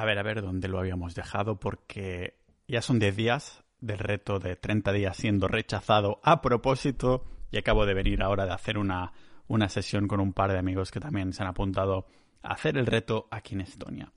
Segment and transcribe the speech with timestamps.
[0.00, 4.38] a ver, a ver dónde lo habíamos dejado, porque ya son 10 días del reto
[4.38, 9.12] de 30 días siendo rechazado a propósito y acabo de venir ahora de hacer una,
[9.48, 12.06] una sesión con un par de amigos que también se han apuntado
[12.42, 14.12] a hacer el reto aquí en Estonia.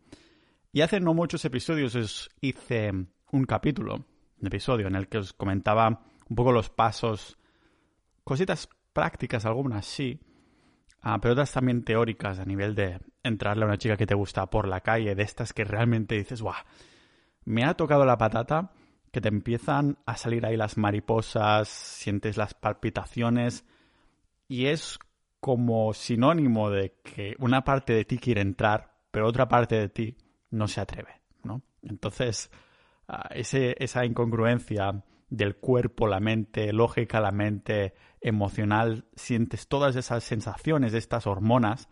[0.73, 2.91] Y hace no muchos episodios os hice
[3.31, 4.05] un capítulo,
[4.39, 7.37] un episodio en el que os comentaba un poco los pasos,
[8.25, 10.19] cositas prácticas, algunas sí,
[11.01, 14.49] ah, pero otras también teóricas a nivel de entrarle a una chica que te gusta
[14.49, 16.63] por la calle, de estas que realmente dices, ¡guau!
[17.45, 18.71] Me ha tocado la patata
[19.11, 23.65] que te empiezan a salir ahí las mariposas, sientes las palpitaciones
[24.47, 24.99] y es
[25.39, 30.17] como sinónimo de que una parte de ti quiere entrar, pero otra parte de ti
[30.51, 31.63] no se atreve, ¿no?
[31.81, 32.51] Entonces,
[33.07, 40.93] ah, esa incongruencia del cuerpo, la mente, lógica, la mente, emocional, sientes todas esas sensaciones,
[40.93, 41.87] estas hormonas,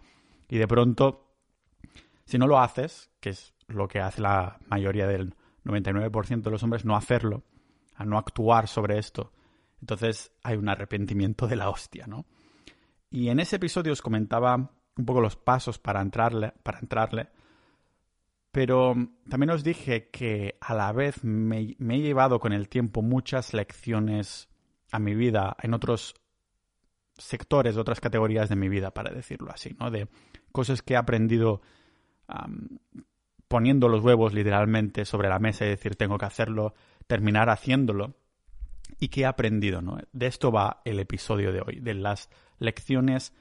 [0.47, 1.33] y de pronto,
[2.25, 6.63] si no lo haces, que es lo que hace la mayoría del 99% de los
[6.63, 7.43] hombres, no hacerlo,
[7.95, 9.31] a no actuar sobre esto,
[9.81, 12.25] entonces hay un arrepentimiento de la hostia, ¿no?
[13.09, 17.29] Y en ese episodio os comentaba un poco los pasos para entrarle, para entrarle,
[18.51, 18.95] pero
[19.29, 24.49] también os dije que a la vez me, he llevado con el tiempo muchas lecciones
[24.91, 26.15] a mi vida en otros
[27.17, 29.91] sectores, otras categorías de mi vida, para decirlo así, ¿no?
[29.91, 30.07] De
[30.51, 31.61] cosas que he aprendido
[33.47, 36.73] poniendo los huevos literalmente sobre la mesa y decir tengo que hacerlo,
[37.07, 38.15] terminar haciéndolo
[38.99, 39.97] y que he aprendido, ¿no?
[40.11, 42.29] De esto va el episodio de hoy, de las
[42.59, 43.33] lecciones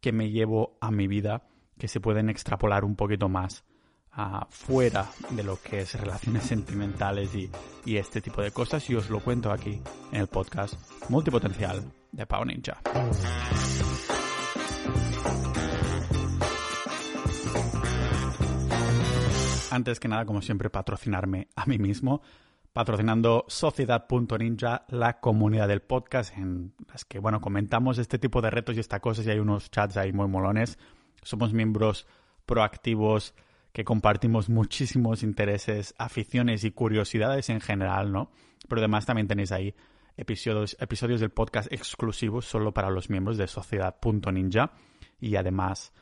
[0.00, 1.44] que me llevo a mi vida
[1.78, 3.64] que se pueden extrapolar un poquito más
[4.50, 7.50] fuera de lo que es relaciones sentimentales y,
[7.84, 9.80] y, este tipo de cosas y os lo cuento aquí
[10.12, 10.74] en el podcast
[11.08, 11.82] multipotencial
[12.12, 12.78] de Pau Ninja.
[19.70, 22.20] Antes que nada, como siempre, patrocinarme a mí mismo,
[22.74, 28.76] patrocinando Sociedad.ninja, la comunidad del podcast en las que, bueno, comentamos este tipo de retos
[28.76, 30.78] y estas cosas y hay unos chats ahí muy molones.
[31.22, 32.06] Somos miembros
[32.44, 33.34] proactivos,
[33.72, 38.30] que compartimos muchísimos intereses, aficiones y curiosidades en general, ¿no?
[38.68, 39.74] Pero además también tenéis ahí
[40.16, 44.72] episodios, episodios del podcast exclusivos solo para los miembros de Sociedad.ninja
[45.20, 45.92] y además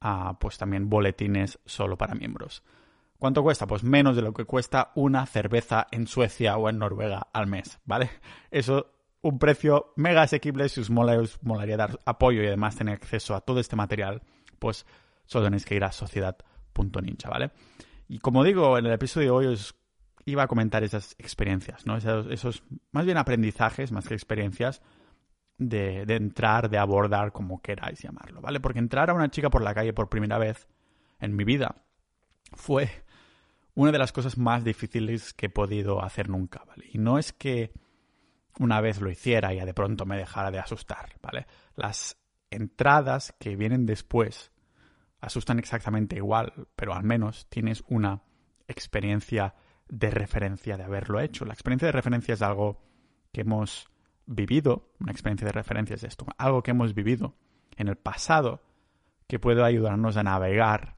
[0.00, 2.62] ah, pues también boletines solo para miembros.
[3.18, 3.66] ¿Cuánto cuesta?
[3.66, 7.78] Pues menos de lo que cuesta una cerveza en Suecia o en Noruega al mes,
[7.84, 8.10] ¿vale?
[8.50, 13.34] Eso, un precio mega asequible si os, os molaría dar apoyo y además tener acceso
[13.34, 14.22] a todo este material,
[14.58, 14.86] pues
[15.26, 16.38] solo tenéis que ir a Sociedad
[17.02, 17.50] ninja, ¿vale?
[18.08, 19.74] Y como digo, en el episodio de hoy os
[20.24, 21.96] iba a comentar esas experiencias, ¿no?
[21.96, 24.82] Esos, más bien aprendizajes, más que experiencias,
[25.58, 28.60] de, de, entrar, de abordar, como queráis llamarlo, ¿vale?
[28.60, 30.68] Porque entrar a una chica por la calle por primera vez
[31.20, 31.84] en mi vida
[32.54, 32.88] fue
[33.74, 36.86] una de las cosas más difíciles que he podido hacer nunca, ¿vale?
[36.92, 37.72] Y no es que
[38.58, 41.46] una vez lo hiciera y de pronto me dejara de asustar, ¿vale?
[41.76, 42.18] Las
[42.50, 44.52] entradas que vienen después
[45.20, 48.22] asustan exactamente igual, pero al menos tienes una
[48.68, 49.54] experiencia
[49.88, 51.44] de referencia de haberlo hecho.
[51.44, 52.80] La experiencia de referencia es algo
[53.32, 53.88] que hemos
[54.26, 57.34] vivido, una experiencia de referencia es esto, algo que hemos vivido
[57.76, 58.62] en el pasado
[59.26, 60.96] que puede ayudarnos a navegar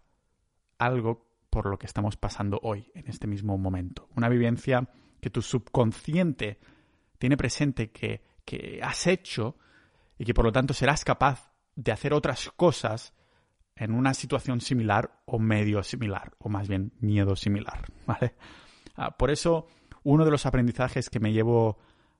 [0.78, 4.08] algo por lo que estamos pasando hoy, en este mismo momento.
[4.16, 4.88] Una vivencia
[5.20, 6.58] que tu subconsciente
[7.18, 9.56] tiene presente que, que has hecho
[10.18, 13.14] y que por lo tanto serás capaz de hacer otras cosas
[13.76, 18.34] en una situación similar o medio similar, o más bien miedo similar, ¿vale?
[18.96, 19.66] Ah, por eso,
[20.02, 21.78] uno de los aprendizajes que me llevo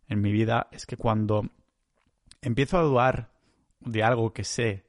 [0.09, 1.45] en mi vida es que cuando
[2.41, 3.33] empiezo a dudar
[3.81, 4.87] de algo que sé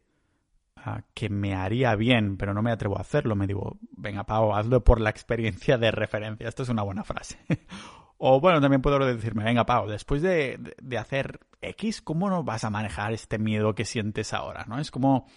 [0.78, 4.53] ah, que me haría bien, pero no me atrevo a hacerlo, me digo, venga, Pau,
[4.53, 6.47] hazlo por la experiencia de referencia.
[6.47, 7.38] Esto es una buena frase.
[8.18, 12.63] o bueno, también puedo decirme, venga, Pau, después de, de hacer X, ¿cómo no vas
[12.63, 14.66] a manejar este miedo que sientes ahora?
[14.68, 14.79] ¿No?
[14.79, 15.28] Es como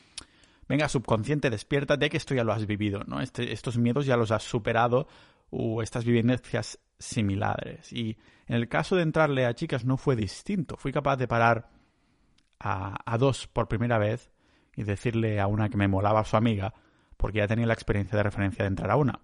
[0.68, 3.20] venga, subconsciente, despierta de que esto ya lo has vivido, ¿no?
[3.20, 5.06] Este, estos miedos ya los has superado
[5.50, 7.92] o estas vivencias similares.
[7.92, 8.16] Y
[8.46, 10.76] en el caso de entrarle a chicas no fue distinto.
[10.76, 11.70] Fui capaz de parar
[12.58, 14.30] a, dos por primera vez
[14.74, 16.74] y decirle a una que me molaba a su amiga,
[17.16, 19.20] porque ya tenía la experiencia de referencia de entrar a una.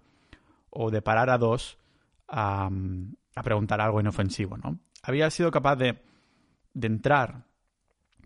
[0.69, 1.77] O de parar a dos
[2.27, 2.69] a,
[3.35, 4.79] a preguntar algo inofensivo, ¿no?
[5.03, 6.01] Había sido capaz de,
[6.73, 7.45] de entrar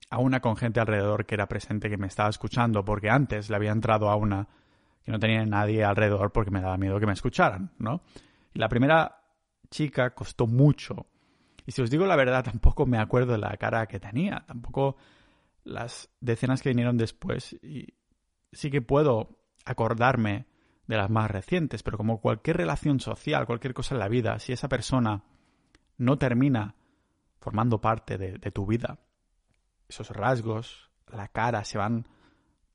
[0.10, 3.56] a una con gente alrededor que era presente que me estaba escuchando, porque antes le
[3.56, 4.48] había entrado a una
[5.04, 8.02] que no tenía nadie alrededor porque me daba miedo que me escucharan, ¿no?
[8.54, 9.22] Y la primera
[9.70, 11.08] chica costó mucho.
[11.66, 14.98] Y si os digo la verdad, tampoco me acuerdo de la cara que tenía, tampoco
[15.64, 17.54] las decenas que vinieron después.
[17.62, 17.96] Y
[18.52, 20.46] sí que puedo acordarme
[20.88, 24.54] de las más recientes, pero como cualquier relación social, cualquier cosa en la vida, si
[24.54, 25.24] esa persona
[25.98, 26.76] no termina
[27.40, 29.00] formando parte de, de tu vida,
[29.88, 32.08] esos rasgos, la cara se van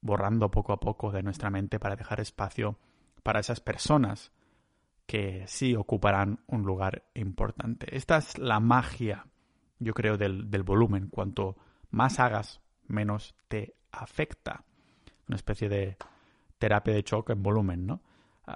[0.00, 2.78] borrando poco a poco de nuestra mente para dejar espacio
[3.22, 4.32] para esas personas
[5.06, 7.96] que sí ocuparán un lugar importante.
[7.96, 9.26] Esta es la magia,
[9.78, 11.08] yo creo, del, del volumen.
[11.08, 11.56] Cuanto
[11.90, 14.64] más hagas, menos te afecta.
[15.28, 15.96] Una especie de
[16.58, 18.02] terapia de choque en volumen, ¿no?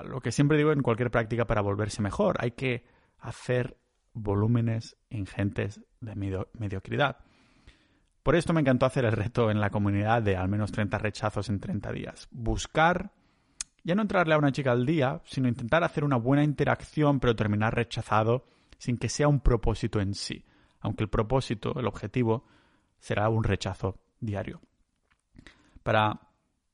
[0.05, 2.85] Lo que siempre digo en cualquier práctica para volverse mejor, hay que
[3.19, 3.79] hacer
[4.13, 6.15] volúmenes ingentes de
[6.55, 7.19] mediocridad.
[8.27, 11.49] Por esto me encantó hacer el reto en la comunidad de al menos 30 rechazos
[11.49, 12.27] en 30 días.
[12.33, 13.13] Buscar,
[13.85, 17.37] ya no entrarle a una chica al día, sino intentar hacer una buena interacción pero
[17.37, 18.45] terminar rechazado
[18.79, 20.45] sin que sea un propósito en sí,
[20.81, 22.45] aunque el propósito, el objetivo,
[22.99, 24.61] será un rechazo diario.
[25.85, 26.19] Para,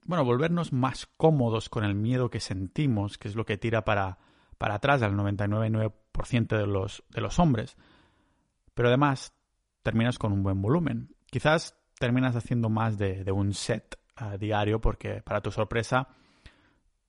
[0.07, 4.17] bueno, volvernos más cómodos con el miedo que sentimos, que es lo que tira para,
[4.57, 7.77] para atrás al 99,9% de los, de los hombres.
[8.73, 9.35] Pero además
[9.83, 11.12] terminas con un buen volumen.
[11.33, 16.09] Quizás terminas haciendo más de, un set a diario porque para tu sorpresa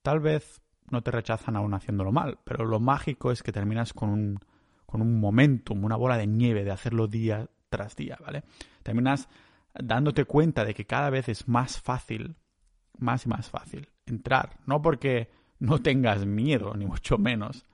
[0.01, 4.09] tal vez no te rechazan aún haciéndolo mal, pero lo mágico es que terminas con
[4.09, 4.39] un,
[4.85, 8.45] con un momentum, una bola de nieve de hacerlo día tras día, ¿vale?
[8.81, 9.27] Terminas
[9.73, 12.37] dándote cuenta de que cada vez es más fácil,
[12.97, 17.65] más y más fácil entrar, no porque no tengas miedo, ni mucho menos,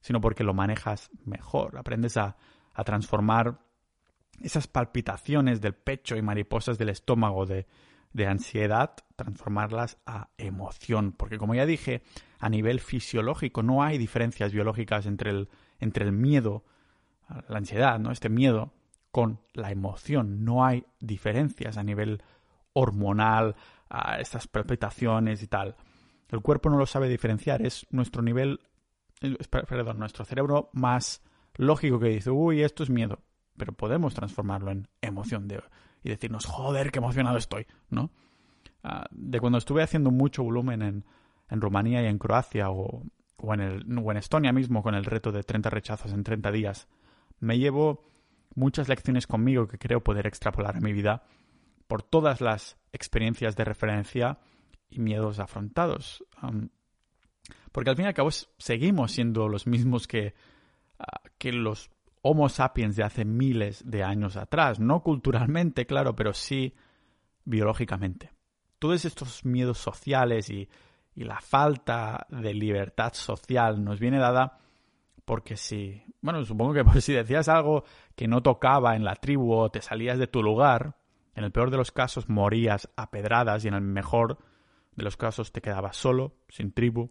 [0.00, 2.36] sino porque lo manejas mejor, aprendes a,
[2.74, 3.58] a transformar
[4.40, 7.66] esas palpitaciones del pecho y mariposas del estómago de,
[8.26, 11.12] ansiedad, transformarlas a emoción.
[11.12, 12.02] Porque como ya dije,
[12.38, 15.48] a nivel fisiológico no hay diferencias biológicas entre el,
[15.78, 16.64] entre el miedo,
[17.48, 18.10] la ansiedad, ¿no?
[18.10, 18.72] Este miedo
[19.10, 20.44] con la emoción.
[20.44, 22.22] No hay diferencias a nivel
[22.72, 23.56] hormonal,
[23.88, 25.76] a estas palpitaciones y tal.
[26.28, 28.60] El cuerpo no lo sabe diferenciar, es nuestro nivel,
[29.50, 31.22] perdón, nuestro cerebro más
[31.54, 33.20] lógico que dice, uy, esto es miedo
[33.60, 35.62] pero podemos transformarlo en emoción de,
[36.02, 38.10] y decirnos, joder, qué emocionado estoy, ¿no?
[38.82, 41.04] Ah, de cuando estuve haciendo mucho volumen en,
[41.50, 43.02] en Rumanía y en Croacia o,
[43.36, 46.50] o, en el, o en Estonia mismo con el reto de 30 rechazos en 30
[46.52, 46.88] días,
[47.38, 48.02] me llevo
[48.54, 51.22] muchas lecciones conmigo que creo poder extrapolar a mi vida
[51.86, 54.38] por todas las experiencias de referencia
[54.88, 56.24] y miedos afrontados.
[57.72, 60.32] porque al fin y al cabo seguimos siendo los mismos que,
[60.98, 61.90] ah, que los
[62.22, 66.74] Homo sapiens de hace miles de años atrás, no culturalmente, claro, pero sí
[67.44, 68.30] biológicamente.
[68.78, 70.68] Todos estos miedos sociales y,
[71.16, 74.58] la falta de libertad social nos viene dada
[75.26, 77.84] porque si, bueno, supongo que si decías algo
[78.16, 80.96] que no tocaba en la tribu o te salías de tu lugar,
[81.34, 84.38] en el peor de los casos morías a pedradas y en el mejor
[84.96, 87.10] de los casos te quedabas solo, sin tribu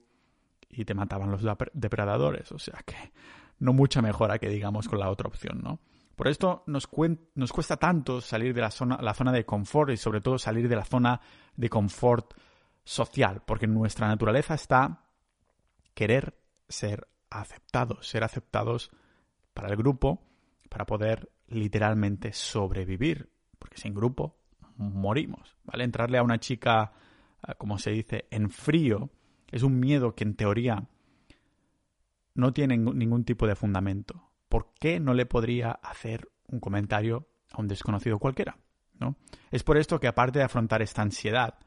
[0.70, 2.52] y te mataban los depredadores.
[2.52, 3.12] O sea que
[3.60, 5.80] no mucha mejora que digamos con la otra opción, ¿no?
[6.16, 10.20] Por esto nos, cuesta tanto salir de la zona, la zona de confort y sobre
[10.20, 11.22] todo salir de la zona
[11.56, 12.34] de confort
[12.84, 15.06] social, porque nuestra naturaleza está
[15.94, 18.92] querer ser aceptados, ser aceptados
[19.54, 20.22] para el grupo,
[20.68, 24.36] para poder literalmente sobrevivir, porque sin grupo
[24.76, 25.84] morimos, ¿vale?
[25.84, 26.92] Entrarle a una chica,
[27.48, 29.10] eh, como se dice, en frío,
[29.52, 30.84] es un miedo que en teoría
[32.40, 34.32] no tiene ningún tipo de fundamento.
[34.48, 38.58] ¿Por qué no le podría hacer un comentario a un desconocido cualquiera?
[39.00, 39.16] ¿no?
[39.52, 41.60] Es por esto que aparte de afrontar esta ansiedad,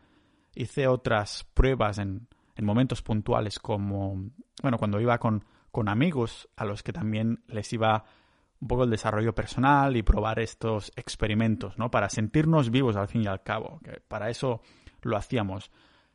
[0.54, 2.28] hice otras pruebas en,
[2.60, 4.30] momentos puntuales como,
[4.62, 8.04] bueno, cuando iba con, con amigos a los que también les iba
[8.60, 11.90] un poco el desarrollo personal y probar estos experimentos, ¿no?
[11.90, 14.60] Para sentirnos vivos al fin y al cabo, para eso
[15.00, 15.72] lo hacíamos.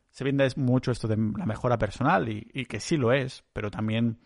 [0.09, 4.19] Se vende mucho esto de la mejora personal y que sí lo es, pero también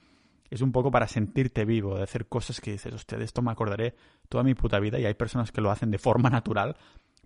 [0.51, 3.51] es un poco para sentirte vivo, de hacer cosas que dices, hostia, de esto me
[3.51, 3.95] acordaré
[4.27, 6.75] toda mi puta vida y hay personas que lo hacen de forma natural,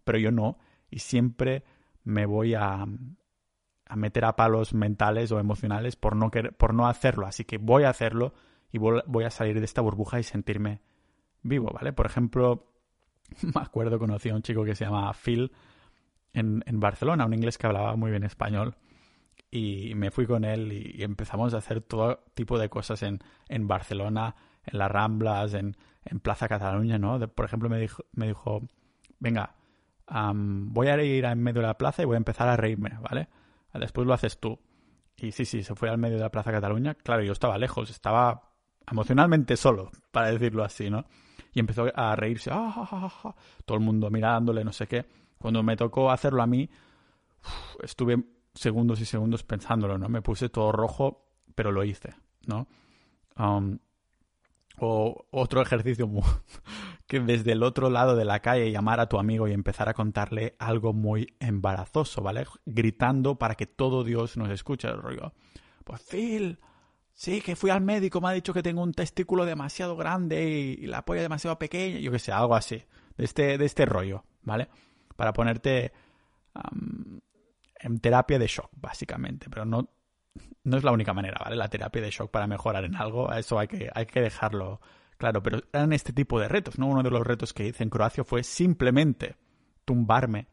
[0.03, 0.60] pero yo no,
[0.91, 1.63] y siempre
[2.03, 2.86] me voy a,
[3.88, 7.84] a meter a palos mentales o emocionales por no, por no hacerlo, así que voy
[7.84, 8.36] a hacerlo
[8.72, 10.82] y voy a salir de esta burbuja y sentirme
[11.41, 11.94] vivo, ¿vale?
[11.94, 12.72] Por ejemplo,
[13.41, 15.51] me acuerdo, conocí a un chico que se llama Phil
[16.32, 18.75] en, en Barcelona, un inglés que hablaba muy bien español
[19.52, 23.68] y me fui con él y, empezamos a hacer todo tipo de cosas en, en
[23.68, 24.36] Barcelona,
[24.66, 27.20] en las Ramblas, en, en Plaza Cataluña, ¿no?
[27.30, 28.62] por ejemplo, me dijo, me dijo
[29.20, 29.56] venga,
[30.08, 33.28] voy a ir en medio de la plaza y voy a empezar a reírme, ¿vale?
[33.74, 34.60] Después lo haces tú.
[35.18, 36.94] Y sí, sí, se fue al medio de la Plaza Cataluña.
[36.96, 38.52] Claro, yo estaba lejos, estaba
[38.90, 41.06] emocionalmente solo, para decirlo así, ¿no?
[41.54, 43.36] Y empezó a reírse, ¡Ah,
[43.66, 45.06] todo el mundo mirándole, no sé qué.
[45.38, 46.70] Cuando me tocó hacerlo a mí,
[47.82, 48.24] estuve
[48.56, 50.10] segundos y segundos pensándolo, ¿no?
[50.10, 52.16] Me puse todo rojo, pero lo hice,
[52.48, 52.68] ¿no?
[53.38, 53.78] Um,
[54.78, 56.10] o otro ejercicio
[57.08, 59.94] que desde el otro lado de la calle llamar a tu amigo y empezar a
[59.94, 62.46] contarle algo muy embarazoso, ¿vale?
[62.66, 64.88] Gritando para que todo Dios nos escuche.
[64.88, 65.34] El rollo.
[65.84, 66.60] Pues Phil,
[67.14, 70.88] sí, que fui al médico, me ha dicho que tengo un testículo demasiado grande y,
[70.88, 72.84] la polla demasiado pequeña, yo que sé, algo así,
[73.18, 74.68] de este, de este rollo, ¿vale?
[75.16, 75.94] Para ponerte
[77.79, 79.89] en terapia de shock, básicamente, pero no,
[80.63, 81.55] no es la única manera, ¿vale?
[81.55, 84.82] La terapia de shock para mejorar en algo, eso hay que, hay que dejarlo
[85.17, 86.88] claro, pero eran este tipo de retos, ¿no?
[86.88, 89.38] Uno de los retos que hice en Croacia fue simplemente
[89.86, 90.48] tumbarme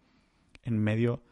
[0.63, 1.23] en medio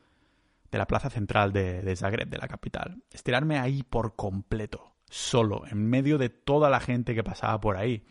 [0.70, 3.02] de la plaza central de, de Zagreb, de la capital.
[3.12, 8.04] Estirarme ahí por completo, solo, en medio de toda la gente que pasaba por ahí.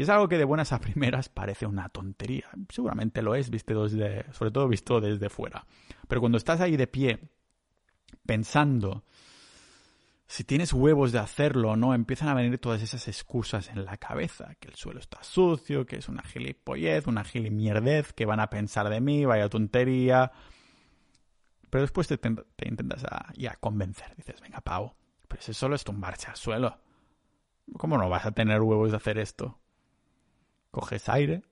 [0.00, 2.46] Y es algo que de buenas a primeras parece una tontería.
[2.70, 5.66] Seguramente lo es, viste desde, sobre todo visto desde fuera.
[6.08, 7.28] Pero cuando estás ahí de pie,
[8.24, 9.04] pensando
[10.26, 13.98] si tienes huevos de hacerlo o no, empiezan a venir todas esas excusas en la
[13.98, 18.48] cabeza, que el suelo está sucio, que es una gilipollez, una gilimierdez, que van a
[18.48, 20.32] pensar de mí, vaya tontería.
[21.68, 22.18] Pero después te,
[22.64, 24.94] intentas a, ya convencer, dices, venga, Pau,
[25.28, 26.78] pero ese solo es tumbarse al suelo.
[27.76, 29.59] ¿Cómo no vas a tener huevos de hacer esto?
[30.70, 31.42] Coges aire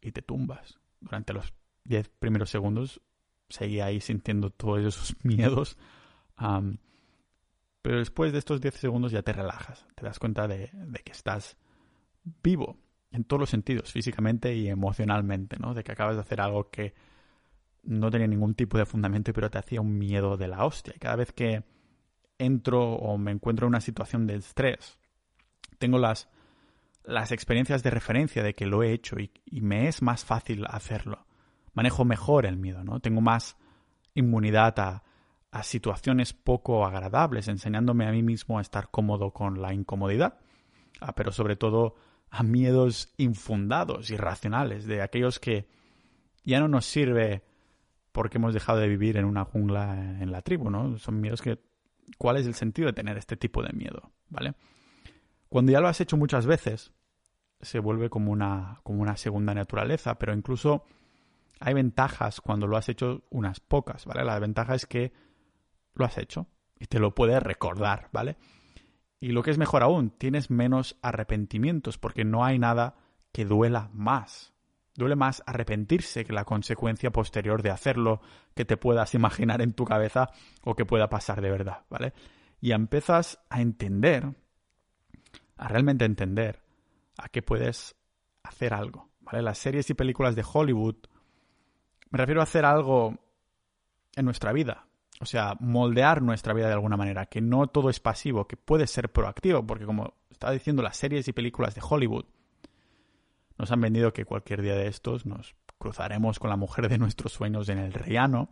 [0.00, 0.78] y te tumbas.
[1.00, 3.00] Durante los 10 primeros segundos
[3.48, 5.76] seguía ahí sintiendo todos esos miedos.
[7.82, 10.70] Pero después de estos 10 segundos ya te relajas, te das cuenta de,
[11.04, 11.56] que estás
[12.42, 12.76] vivo
[13.12, 15.72] en todos los sentidos, físicamente y emocionalmente, ¿no?
[15.72, 16.94] De que acabas de hacer algo que
[17.84, 20.94] no tenía ningún tipo de fundamento, pero te hacía un miedo de la hostia.
[20.96, 21.62] Y cada vez que
[22.38, 24.98] entro o me encuentro en una situación de estrés,
[25.78, 26.28] tengo las,
[27.06, 31.26] las experiencias de referencia de que lo he hecho y, me es más fácil hacerlo.
[31.72, 33.00] Manejo mejor el miedo, ¿no?
[33.00, 33.56] Tengo más
[34.14, 35.04] inmunidad a,
[35.52, 40.40] a situaciones poco agradables, enseñándome a mí mismo a estar cómodo con la incomodidad,
[41.00, 41.94] ah, pero sobre todo
[42.28, 45.68] a miedos infundados, irracionales, de aquellos que
[46.44, 47.44] ya no nos sirve
[48.10, 50.98] porque hemos dejado de vivir en una jungla en la tribu, ¿no?
[50.98, 51.60] Son miedos que...
[52.18, 54.12] ¿Cuál es el sentido de tener este tipo de miedo?
[54.28, 54.54] ¿Vale?
[55.48, 56.92] Cuando ya lo has hecho muchas veces,
[57.60, 60.84] se vuelve como una, como una segunda naturaleza, pero incluso
[61.60, 64.24] hay ventajas cuando lo has hecho unas pocas, ¿vale?
[64.24, 65.12] La ventaja es que
[65.94, 66.46] lo has hecho
[66.78, 68.36] y te lo puedes recordar, ¿vale?
[69.20, 72.96] Y lo que es mejor aún, tienes menos arrepentimientos porque no hay nada
[73.32, 74.52] que duela más.
[74.94, 78.20] Duele más arrepentirse que la consecuencia posterior de hacerlo
[78.54, 80.30] que te puedas imaginar en tu cabeza
[80.62, 82.12] o que pueda pasar de verdad, ¿vale?
[82.60, 84.34] Y empiezas a entender,
[85.56, 86.65] a realmente entender
[87.18, 87.96] a qué puedes
[88.42, 89.42] hacer algo, ¿vale?
[89.42, 90.96] Las series y películas de Hollywood,
[92.10, 93.18] me refiero a hacer algo
[94.14, 94.86] en nuestra vida,
[95.20, 98.86] o sea, moldear nuestra vida de alguna manera, que no todo es pasivo, que puede
[98.86, 102.26] ser proactivo, porque como estaba diciendo, las series y películas de Hollywood
[103.58, 107.32] nos han vendido que cualquier día de estos nos cruzaremos con la mujer de nuestros
[107.32, 108.50] sueños en el rellano,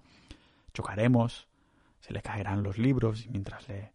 [0.73, 1.49] chocaremos,
[2.01, 3.93] se le caerán los libros y mientras le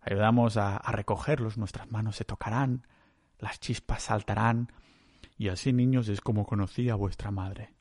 [0.00, 2.86] ayudamos a recogerlos, nuestras manos se tocarán,
[3.42, 4.72] las chispas saltarán
[5.36, 7.74] y así niños es como conocí a vuestra madre.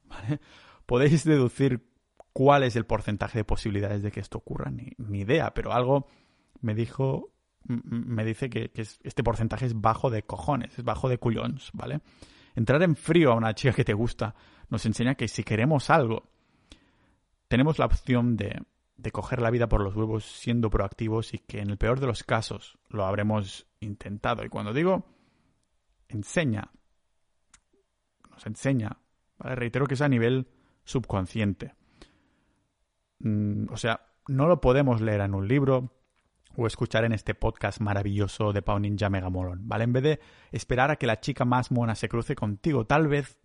[0.87, 1.87] Podéis deducir
[2.33, 6.07] cuál es el porcentaje de posibilidades de que esto ocurra, ni, idea, pero algo
[6.61, 7.31] me dijo,
[7.63, 12.01] me dice que, este porcentaje es bajo de cojones, es bajo de culones, ¿vale?
[12.55, 14.33] Entrar en frío a una chica que te gusta
[14.69, 16.31] nos enseña que si queremos algo,
[17.47, 21.69] tenemos la opción de coger la vida por los huevos siendo proactivos y que en
[21.69, 24.43] el peor de los casos lo habremos intentado.
[24.43, 25.05] Y cuando digo
[26.13, 26.71] enseña,
[28.29, 28.97] nos enseña,
[29.37, 29.55] ¿vale?
[29.55, 30.47] reitero que es a nivel
[30.83, 31.75] subconsciente.
[33.19, 35.93] Mm, o sea, no lo podemos leer en un libro
[36.55, 39.83] o escuchar en este podcast maravilloso de Pau Ninja Mega ¿vale?
[39.83, 40.19] En vez de
[40.51, 43.37] esperar a que la chica más mona se cruce contigo, tal vez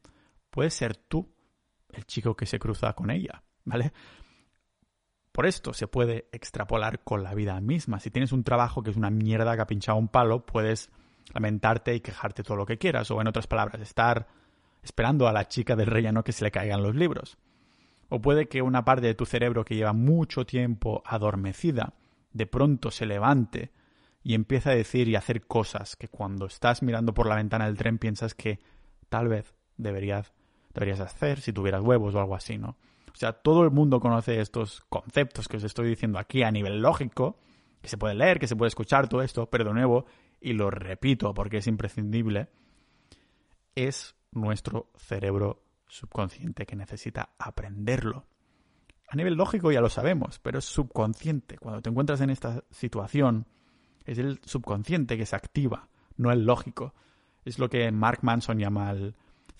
[0.50, 1.32] puedes ser tú
[1.90, 3.92] el chico que se cruza con ella, ¿vale?
[5.32, 8.00] Por esto se puede extrapolar con la vida misma.
[8.00, 10.90] Si tienes un trabajo que es una mierda que ha pinchado un palo, puedes
[11.32, 13.10] lamentarte y quejarte todo lo que quieras.
[13.10, 14.26] O en otras palabras, estar
[14.82, 17.38] esperando a la chica del relleno que se le caigan los libros.
[18.08, 21.94] O puede que una parte de tu cerebro que lleva mucho tiempo adormecida
[22.32, 23.72] de pronto se levante
[24.22, 27.76] y empiece a decir y hacer cosas que cuando estás mirando por la ventana del
[27.76, 28.58] tren piensas que
[29.08, 30.32] tal vez deberías,
[30.74, 32.76] deberías hacer si tuvieras huevos o algo así, ¿no?
[33.12, 36.82] O sea, todo el mundo conoce estos conceptos que os estoy diciendo aquí a nivel
[36.82, 37.38] lógico,
[37.80, 40.04] que se puede leer, que se puede escuchar todo esto, pero de nuevo,
[40.40, 42.48] y lo repito porque es imprescindible,
[43.74, 48.26] es nuestro cerebro subconsciente que necesita aprenderlo.
[49.08, 51.58] A nivel lógico ya lo sabemos, pero es subconsciente.
[51.58, 53.46] Cuando te encuentras en esta situación,
[54.04, 56.94] es el subconsciente que se activa, no el lógico.
[57.44, 59.14] Es lo que Mark Manson llama el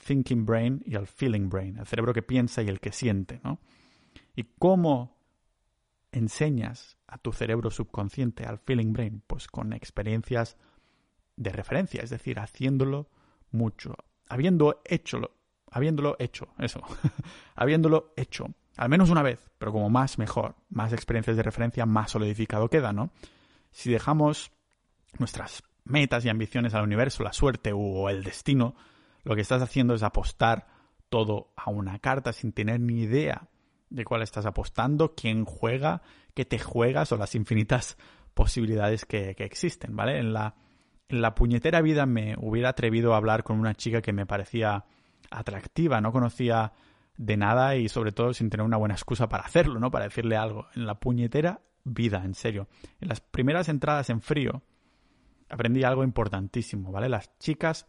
[0.04, 3.60] thinking brain y el feeling brain, el cerebro que piensa y el que siente, ¿no?
[4.34, 5.15] ¿Y cómo
[6.16, 9.22] enseñas a tu cerebro subconsciente, al feeling brain?
[9.26, 10.56] Pues con experiencias
[11.36, 13.10] de referencia, es decir, haciéndolo
[13.50, 13.94] mucho,
[14.28, 15.20] habiendo hecho,
[15.70, 16.80] habiéndolo hecho, eso,
[17.54, 18.46] habiéndolo hecho,
[18.76, 22.92] al menos una vez, pero como más mejor, más experiencias de referencia, más solidificado queda,
[22.92, 23.10] ¿no?
[23.70, 24.52] Si dejamos
[25.18, 28.74] nuestras metas y ambiciones al universo, la suerte o el destino,
[29.22, 30.66] lo que estás haciendo es apostar
[31.10, 33.48] todo a una carta sin tener ni idea
[33.90, 36.02] de cuál estás apostando, quién juega,
[36.34, 37.96] qué te juegas o las infinitas
[38.34, 40.18] posibilidades que, existen, ¿vale?
[40.18, 40.54] En la,
[41.08, 44.84] en la puñetera vida me hubiera atrevido a hablar con una chica que me parecía
[45.30, 46.72] atractiva, no conocía
[47.16, 49.90] de nada y sobre todo sin tener una buena excusa para hacerlo, ¿no?
[49.90, 50.66] Para decirle algo.
[50.74, 52.68] En la puñetera vida, en serio.
[53.00, 54.62] En las primeras entradas en frío
[55.48, 57.08] aprendí algo importantísimo, ¿vale?
[57.08, 57.86] Las chicas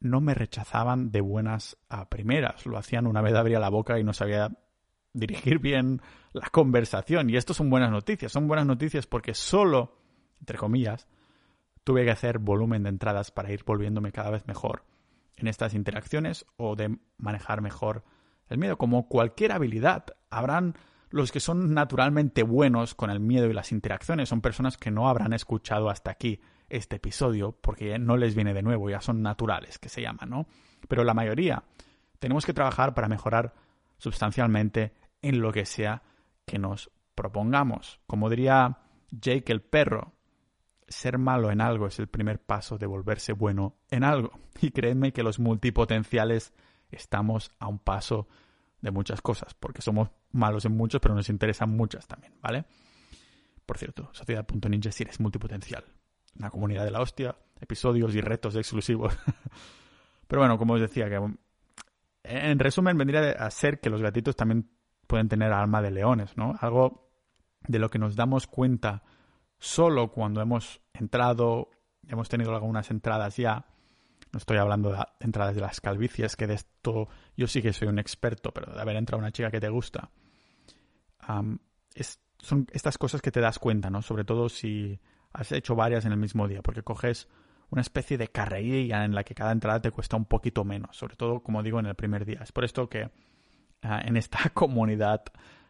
[0.00, 2.66] no me rechazaban de buenas a primeras.
[2.66, 4.50] Lo hacían una vez abría la boca y no sabía
[5.12, 6.00] dirigir bien
[6.32, 7.30] la conversación.
[7.30, 8.32] Y esto son buenas noticias.
[8.32, 9.96] Son buenas noticias porque solo,
[10.40, 11.08] entre comillas,
[11.84, 14.84] tuve que hacer volumen de entradas para ir volviéndome cada vez mejor
[15.36, 18.04] en estas interacciones o de manejar mejor
[18.48, 18.76] el miedo.
[18.76, 20.74] Como cualquier habilidad, habrán
[21.10, 24.28] los que son naturalmente buenos con el miedo y las interacciones.
[24.28, 28.62] Son personas que no habrán escuchado hasta aquí este episodio porque no les viene de
[28.62, 30.46] nuevo, ya son naturales, que se llaman, ¿no?
[30.86, 31.64] Pero la mayoría
[32.18, 33.54] tenemos que trabajar para mejorar
[33.98, 36.02] sustancialmente en lo que sea
[36.46, 38.00] que nos propongamos.
[38.06, 38.78] Como diría
[39.10, 40.14] Jake el perro,
[40.86, 44.32] ser malo en algo es el primer paso de volverse bueno en algo.
[44.60, 46.52] Y créanme que los multipotenciales
[46.90, 48.26] estamos a un paso
[48.80, 52.64] de muchas cosas, porque somos malos en muchos, pero nos interesan muchas también, ¿vale?
[53.66, 55.84] Por cierto, Sociedad.ninja si eres multipotencial
[56.38, 59.16] una comunidad de la hostia, episodios y retos exclusivos.
[60.26, 61.20] Pero bueno, como os decía, que
[62.28, 64.70] en resumen vendría a ser que los gatitos también
[65.06, 66.54] pueden tener alma de leones, ¿no?
[66.60, 67.10] Algo
[67.66, 69.02] de lo que nos damos cuenta
[69.58, 71.70] solo cuando hemos entrado,
[72.06, 73.66] hemos tenido algunas entradas ya.
[74.32, 77.88] No estoy hablando de entradas de las calvicias, que de esto yo sí que soy
[77.88, 80.10] un experto, pero de haber entrado una chica que te gusta.
[82.38, 84.02] son estas cosas que te das cuenta, ¿no?
[84.02, 85.00] Sobre todo si
[85.32, 87.28] has hecho varias en el mismo día, porque coges
[87.70, 91.16] una especie de carrerilla en la que cada entrada te cuesta un poquito menos, sobre
[91.16, 92.40] todo, como digo, en el primer día.
[92.42, 93.10] Es por esto que
[93.82, 95.24] ah, en esta comunidad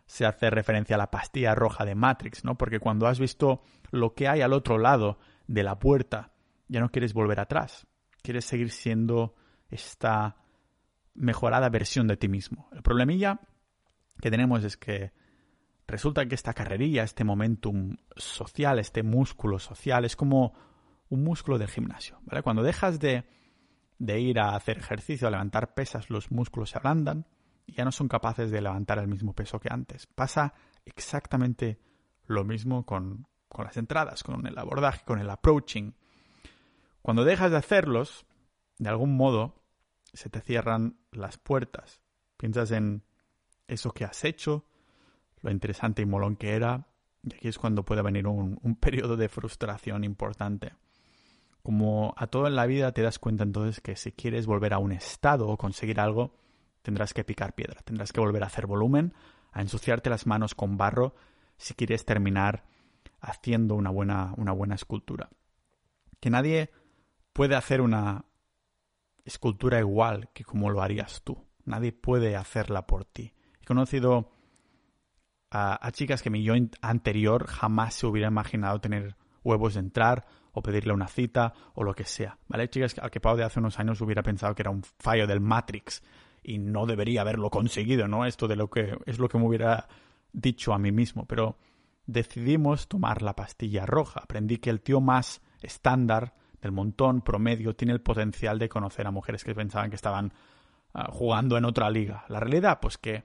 [0.06, 2.56] se hace referencia a la pastilla roja de Matrix, ¿no?
[2.56, 6.32] Porque cuando has visto lo que hay al otro lado de la puerta,
[6.68, 7.86] ya no quieres volver atrás.
[8.22, 9.34] Quieres seguir siendo
[9.68, 10.36] esta
[11.14, 12.68] mejorada versión de ti mismo.
[12.72, 13.40] El problemilla
[14.20, 15.12] que tenemos es que
[15.86, 20.54] resulta que esta carrerilla, este momentum social, este músculo social, es como
[21.10, 22.42] un músculo del gimnasio, ¿vale?
[22.42, 23.24] Cuando dejas de,
[23.98, 27.26] ir a hacer ejercicio, a levantar pesas, los músculos se ablandan
[27.66, 30.06] y ya no son capaces de levantar el mismo peso que antes.
[30.06, 31.78] Pasa exactamente
[32.26, 35.94] lo mismo con, las entradas, con el abordaje, con el approaching.
[37.02, 38.26] Cuando dejas de hacerlos,
[38.78, 39.62] de algún modo,
[40.12, 42.02] se te cierran las puertas.
[42.36, 43.02] Piensas en
[43.66, 44.66] eso que has hecho,
[45.40, 46.86] lo interesante y molón que era.
[47.22, 50.74] Y aquí es cuando puede venir un periodo de frustración importante.
[51.68, 54.78] Como a todo en la vida te das cuenta entonces que si quieres volver a
[54.78, 56.34] un estado o conseguir algo,
[56.80, 59.12] tendrás que picar piedra, tendrás que volver a hacer volumen,
[59.52, 61.14] a ensuciarte las manos con barro
[61.58, 62.64] si quieres terminar
[63.20, 65.28] haciendo una buena, una buena escultura.
[66.20, 66.70] Que nadie
[67.34, 68.24] puede hacer una
[69.26, 71.36] escultura igual que como lo harías tú.
[71.66, 73.34] Nadie puede hacerla por ti.
[73.60, 74.32] He conocido
[75.50, 80.62] a, chicas que mi yo anterior jamás se hubiera imaginado tener huevos de entrar o
[80.62, 82.68] pedirle una cita o lo que sea, ¿vale?
[82.68, 85.40] Chicas al que Pau de hace unos años hubiera pensado que era un fallo del
[85.40, 86.02] Matrix
[86.42, 88.26] y no debería haberlo conseguido, ¿no?
[88.26, 89.88] Esto de lo que es lo que me hubiera
[90.32, 91.56] dicho a mí mismo, pero
[92.06, 94.20] decidimos tomar la pastilla roja.
[94.20, 99.10] Aprendí que el tío más estándar del montón promedio tiene el potencial de conocer a
[99.10, 100.32] mujeres que pensaban que estaban
[100.94, 102.24] ah, jugando en otra liga.
[102.28, 103.24] La realidad, pues que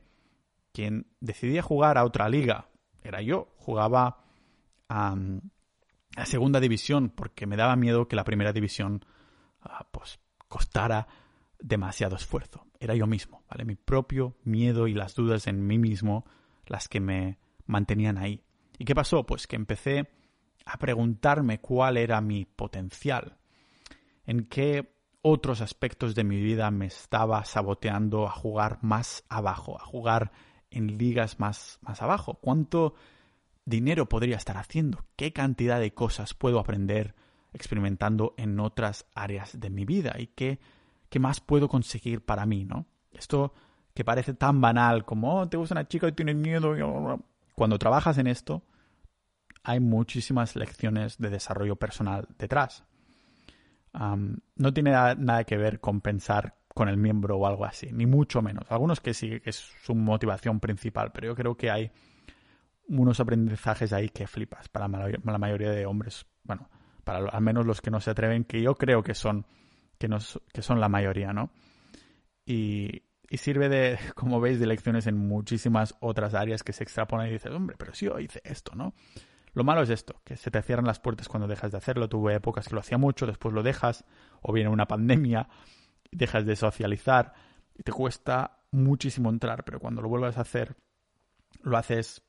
[0.72, 2.69] quien decidía jugar a otra liga
[3.02, 3.54] era yo.
[3.58, 4.19] Jugaba
[4.89, 5.15] a,
[6.26, 9.06] segunda división porque me daba miedo que la primera división
[9.62, 11.08] ah, pues costara
[11.60, 12.67] demasiado esfuerzo.
[12.80, 13.65] Era yo mismo, ¿vale?
[13.65, 16.26] Mi propio miedo y las dudas en mí mismo
[16.65, 18.43] las que me mantenían ahí.
[18.78, 19.26] ¿Y qué pasó?
[19.26, 20.10] Pues que empecé
[20.65, 23.38] a preguntarme cuál era mi potencial,
[24.26, 29.86] en qué otros aspectos de mi vida me estaba saboteando a jugar más abajo, a
[29.86, 30.32] jugar
[30.69, 32.39] en ligas más, más abajo?
[32.41, 32.95] ¿Cuánto
[33.65, 35.06] dinero podría estar haciendo?
[35.15, 37.15] ¿Qué cantidad de cosas puedo aprender
[37.54, 40.15] experimentando en otras áreas de mi vida?
[40.17, 40.60] ¿Y qué,
[41.10, 42.86] qué más puedo conseguir para mí, no?
[43.12, 43.54] Esto
[43.93, 46.76] que parece tan banal como, oh, te gusta una chica y tienes miedo.
[47.56, 48.63] Cuando trabajas en esto,
[49.63, 52.84] hay muchísimas lecciones de desarrollo personal detrás.
[53.93, 58.41] no tiene nada que ver con pensar con el miembro o algo así, ni mucho
[58.41, 58.65] menos.
[58.69, 61.91] Algunos que sí, que es su motivación principal, pero yo creo que hay
[62.88, 66.69] unos aprendizajes ahí que flipas para la mayoría de hombres, bueno,
[67.04, 69.46] para al menos los que no se atreven, que yo creo que son,
[69.98, 70.10] que,
[70.52, 71.52] que son la mayoría, ¿no?
[72.46, 77.28] Y, y sirve de, como veis, de lecciones en muchísimas otras áreas que se extrapolan
[77.28, 78.93] y dices, hombre, pero si yo hice esto, ¿no?
[79.54, 82.10] Lo malo es esto, que se te cierran las puertas cuando dejas de hacerlo.
[82.10, 84.04] Tuve épocas que lo hacía mucho, después lo dejas,
[84.41, 85.48] o viene una pandemia,
[86.12, 87.34] dejas de socializar
[87.76, 90.76] y te cuesta muchísimo entrar, pero cuando lo vuelvas a hacer,
[91.62, 92.24] lo haces,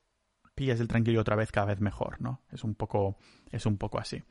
[0.54, 2.42] pillas el tranquilo otra vez cada vez mejor, ¿no?
[2.50, 3.16] Es un poco,
[3.50, 4.22] es un poco así.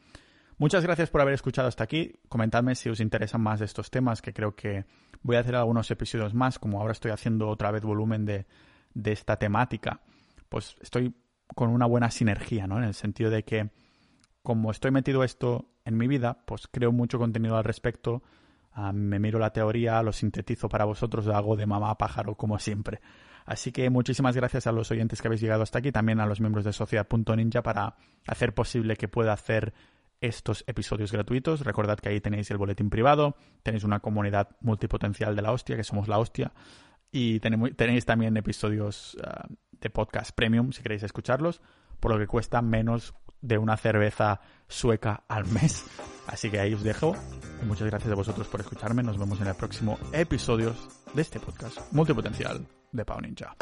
[0.58, 2.20] Muchas gracias por haber escuchado hasta aquí.
[2.30, 4.86] Comentadme si os interesan más estos temas, que creo que
[5.22, 8.46] voy a hacer algunos episodios más, como ahora estoy haciendo otra vez volumen de,
[8.94, 10.02] de esta temática.
[10.50, 11.16] Pues estoy
[11.56, 12.78] con una buena sinergia, ¿no?
[12.78, 13.72] En el sentido de que
[14.42, 18.24] como estoy metido esto en mi vida, pues creo mucho contenido al respecto
[18.76, 22.58] Ah, me miro la teoría, lo sintetizo para vosotros, lo hago de mamá pájaro como
[22.58, 23.02] siempre.
[23.46, 26.40] Así que muchísimas gracias a los oyentes que habéis llegado hasta aquí, también a los
[26.40, 27.96] miembros de Sociedad.ninja para
[28.28, 29.74] hacer posible que pueda hacer
[30.22, 31.62] estos episodios gratuitos.
[31.62, 35.84] Recordad que ahí tenéis el boletín privado, tenéis una comunidad multipotencial de la hostia, que
[35.84, 36.54] somos la hostia,
[37.12, 41.62] y tenéis también episodios ah, de podcast premium si queréis escucharlos,
[42.00, 45.86] por lo que cuesta menos de una cerveza sueca al mes.
[46.28, 47.16] Así que ahí os dejo.
[47.66, 49.04] muchas gracias a vosotros por escucharme.
[49.04, 50.74] Nos vemos en el próximo episodio
[51.14, 53.54] de este podcast multipotencial de Pau Ninja.